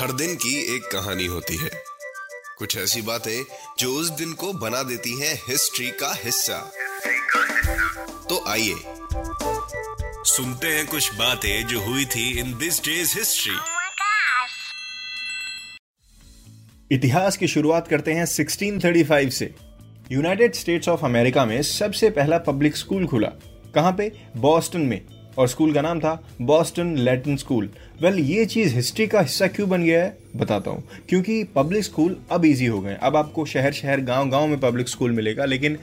[0.00, 1.70] हर दिन की एक कहानी होती है।
[2.58, 3.44] कुछ ऐसी बातें
[3.78, 6.72] जो उस दिन को बना देती हैं हिस्ट्री का हिस्सा।
[8.28, 8.74] तो आइए
[10.24, 13.54] सुनते हैं कुछ बातें जो हुई थी इन दिस डेज़ हिस्ट्री.
[16.92, 19.54] इतिहास की शुरुआत करते हैं 1635 से।
[20.12, 23.28] यूनाइटेड स्टेट्स ऑफ़ अमेरिका में सबसे पहला पब्लिक स्कूल खुला।
[23.74, 24.12] कहाँ पे?
[24.36, 26.12] बॉस्टन में। और स्कूल का नाम था
[26.42, 27.68] बॉस्टन लैटिन स्कूल
[28.02, 32.16] वेल ये चीज़ हिस्ट्री का हिस्सा क्यों बन गया है, बताता हूँ। क्योंकि पब्लिक स्कूल
[32.30, 35.78] अब इजी हो गए अब आपको शहर शहर, गाँव गाँव में पब्लिक स्कूल मिलेगा, लेकिन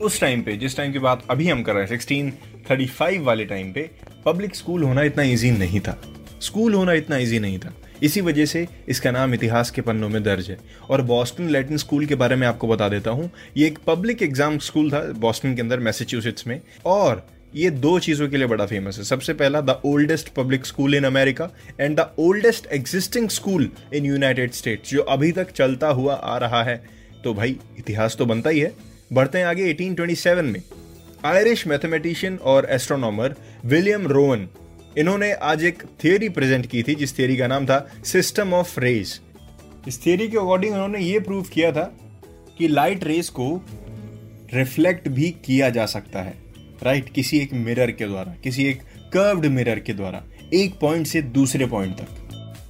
[0.00, 3.72] उस टाइम पे, जिस टाइम की बात अभी हम कर रहे हैं 1635 वाले टाइम
[3.72, 3.90] पे
[4.24, 5.98] पब्लिक स्कूल होना इतना इजी नहीं था।
[6.40, 10.22] स्कूल होना इतना इजी नहीं था। इसी वजह से इसका नाम इतिहास के पन्नों में
[10.22, 10.58] दर्ज है।
[10.90, 14.58] और बॉस्टन लैटिन स्कूल के बारे में आपको बता देता हूँ, ये एक पब्लिक एग्ज़ाम
[14.58, 18.98] स्कूल था बॉस्टन के अंदर मैसेच्यूसेट्स में। और ये दो चीज़ों के लिए बड़ा फ़ेमस
[18.98, 21.48] है। सबसे पहला the oldest public school in America
[21.80, 26.62] and the oldest existing school in United States जो अभी तक चलता हुआ आ रहा
[26.64, 26.84] है।
[27.24, 28.72] तो भाई, इतिहास तो बनता ही है।
[29.12, 30.62] बढ़ते हैं आगे 1827 में।
[31.24, 33.34] आयरिश मैथमेटिशियन और एस्ट्रोनॉमर
[33.64, 34.48] विलियम रोवन
[34.98, 39.20] इन्होंने आज एक थियोरी प्रेजेंट की थी, जिस थियरी का नाम था सिस्टम ऑफ़ रेज
[39.88, 41.92] इस थियोरी के अकॉर्डिंग उन्होंने ये प्रूव किया था
[42.58, 43.64] कि लाइट रेज को
[44.54, 46.45] रिफ्लेक्ट भी किया जा सकता है।
[46.82, 48.80] राइट, किसी एक मिरर के द्वारा, किसी एक
[49.12, 50.24] कर्व्ड मिरर के द्वारा,
[50.54, 52.08] एक पॉइंट से दूसरे पॉइंट तक।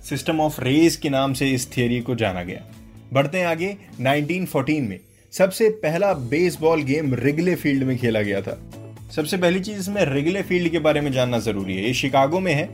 [0.08, 2.64] सिस्टम ऑफ़ रेज के नाम से इस थियोरी को जाना गया।
[3.12, 5.00] बढ़ते हैं आगे 1914 में।
[5.32, 8.72] सबसे पहला बेसबॉल गेम रिगले फ़ील्ड में खेला गया था।
[9.16, 12.54] सबसे पहली चीज़ इसमें रिगले फ़ील्ड के बारे में जानना ज़रूरी है। ये शिकागो में
[12.54, 12.70] है।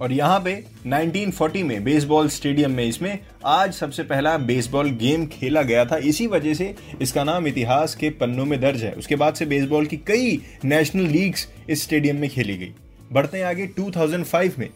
[0.00, 5.62] और यहाँ पे 1940 में बेसबॉल स्टेडियम में इसमें आज सबसे पहला बेसबॉल गेम खेला
[5.62, 9.34] गया था। इसी वजह से इसका नाम इतिहास के पन्नों में दर्ज है। उसके बाद
[9.34, 12.72] से बेसबॉल की कई नेशनल लीग्स इस स्टेडियम में खेली गई।
[13.12, 14.68] बढ़ते हैं आगे 2005 में।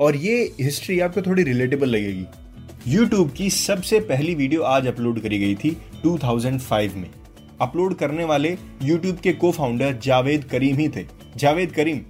[0.00, 2.24] और ये हिस्ट्री आपको थोड़ी रिलेटेबल लगेगी।
[2.86, 7.10] यूट्यूब की सबसे पहली वीडियो आज अपलोड करी गई थी 2005 में।
[7.60, 11.06] अपलोड करने वाले यूट्यूब के को फाउंडर जावेद करीम ही थे।
[11.36, 12.00] जावेद करीम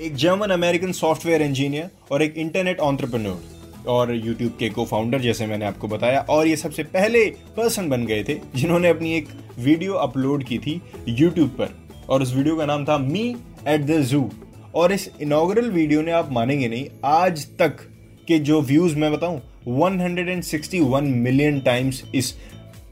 [0.00, 5.46] एक जर्मन अमेरिकन सॉफ्टवेयर इंजीनियर और एक इंटरनेट ऑन्टरप्रनोर और YouTube के को फाउंडर जैसे
[5.46, 7.24] मैंने आपको बताया। और ये सबसे पहले
[7.56, 9.28] पर्सन बन गए थे, जिन्होंने अपनी एक
[9.58, 11.68] वीडियो अपलोड की थी YouTube पर।
[12.08, 13.24] और उस वीडियो का नाम था मी
[13.68, 14.28] एट द जू
[14.74, 17.86] और इस इनॉग्रल वीडियो ने आप मानेंगे नहीं, आज तक
[18.28, 22.34] के जो व्यूज़ मैं बताऊँ 161 मिलियन टाइम्स इस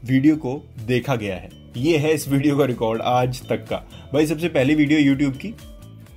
[0.05, 4.25] वीडियो को देखा गया है। ये है इस वीडियो का रिकॉर्ड आज तक का। भाई,
[4.25, 5.53] सबसे पहली वीडियो यूट्यूब की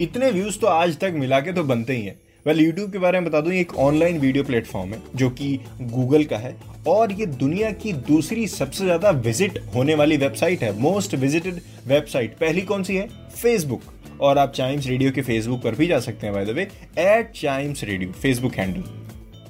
[0.00, 3.20] इतने व्यूज़ तो आज तक मिला के तो बनते ही हैं। वेल यूट्यूब के बारे
[3.20, 6.54] में बता दूँ, ये एक ऑनलाइन वीडियो प्लेटफॉर्म है, जो कि गूगल का है,
[6.88, 12.34] और ये दुनिया की दूसरी सबसे ज़्यादा विज़िट होने वाली वेबसाइट है मोस्ट विजिटेड वेबसाइट
[12.38, 13.08] पहली कौन सी है?
[13.32, 13.82] फेसबुक
[14.20, 16.68] और आप चाइम्स रेडियो के फेसबुक पर भी जा सकते हैं वे
[16.98, 18.84] at Chimes radio Facebook handle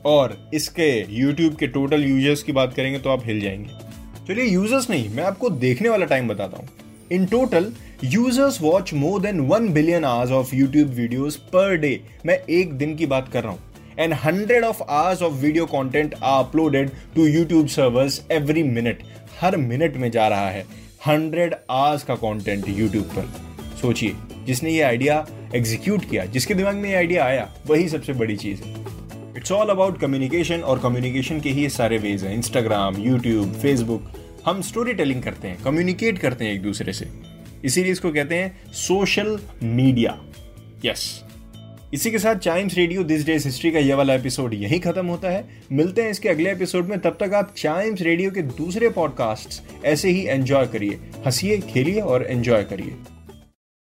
[0.07, 3.85] और इसके यूट्यूब के टोटल यूज़र्स की बात करेंगे तो आप हिल जाएँगे।
[4.29, 6.69] चलिए यूज़र्स नहीं, मैं आपको देखने वाला टाइम बताता हूँ।
[7.13, 7.73] In total
[8.05, 12.95] users watch more than one billion hours of YouTube videos per day मैं एक दिन
[12.97, 13.61] की बात कर रहा हूँ।
[13.99, 19.03] And hundred of hours of video content are uploaded to YouTube servers every minute
[19.41, 20.65] her minute में जा रहा है।
[21.07, 23.33] हंड्रेड आवर्स का कंटेंट यूट्यूब पर।
[23.81, 24.15] सोचिए,
[24.47, 28.63] जिसने ये आइडिया एग्जीक्यूट किया, जिसके दिमाग में ये आइडिया आया, वही सबसे बड़ी चीज़
[28.63, 28.75] है।
[29.37, 34.13] इट्स ऑल अबाउट कम्युनिकेशन और कम्युनिकेशन के ही सारे वेज हैं। इंस्टाग्राम यूट्यूब फेसबुक
[34.47, 37.26] हम स्टोरी टेलिंग करते हैं कम्युनिकेट करते हैं एक दूसरे से।
[37.67, 40.21] इसीलिए इसको कहते हैं सोशल मीडिया
[40.85, 41.23] यस
[41.95, 45.31] इसी के साथ Chimes radio this day's history का यह वाला एपिसोड यही खत्म होता
[45.31, 49.85] है। मिलते हैं इसके अगले एपिसोड में। तब तक आप चाइम्स रेडियो के दूसरे पॉडकास्ट
[49.85, 52.97] ऐसे ही एंजॉय करिए। हंसिए खेलिए और एंजॉय करिए।